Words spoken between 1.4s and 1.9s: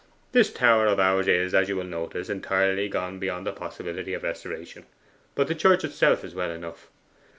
as you will